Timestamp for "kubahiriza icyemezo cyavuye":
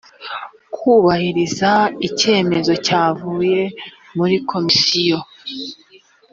0.73-3.61